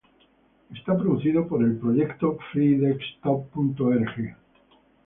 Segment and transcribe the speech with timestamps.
[0.73, 4.35] Es producido por el proyecto freedesktop.org.